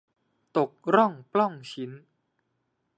[0.57, 1.91] ตกล่องปล้องชิ้น